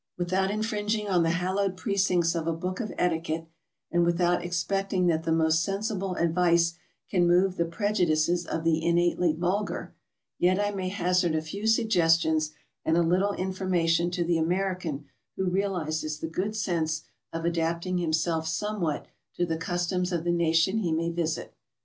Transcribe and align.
Without 0.17 0.49
infringing 0.49 1.07
on 1.09 1.21
the 1.21 1.29
hallowed 1.29 1.77
precincts 1.77 2.33
of 2.33 2.47
a 2.47 2.53
book 2.53 2.79
of 2.79 2.91
etiquette, 2.97 3.45
and 3.91 4.03
without 4.03 4.43
expecting 4.43 5.05
that 5.05 5.25
the 5.25 5.31
most 5.31 5.61
sensible 5.63 6.17
ad 6.17 6.33
vice 6.33 6.73
can 7.07 7.27
move 7.27 7.55
the 7.55 7.65
prejudices 7.65 8.43
of 8.47 8.63
the 8.63 8.83
innately 8.83 9.31
vulgar, 9.31 9.93
yet 10.39 10.59
I 10.59 10.71
may 10.71 10.89
hazard 10.89 11.35
a 11.35 11.41
few 11.43 11.67
suggestions 11.67 12.49
and 12.83 12.97
a 12.97 13.03
little 13.03 13.33
information 13.33 14.09
to 14.09 14.23
the 14.23 14.39
American 14.39 15.05
who 15.35 15.45
realizes 15.45 16.17
the 16.17 16.25
good 16.25 16.55
sense 16.55 17.03
of 17.31 17.45
adapting 17.45 17.99
himself 17.99 18.47
soimewhat 18.47 19.05
to 19.35 19.45
the 19.45 19.55
customs 19.55 20.11
of 20.11 20.23
the 20.23 20.31
nation 20.31 20.79
he 20.79 20.91
may 20.91 21.09
visit. 21.11 21.53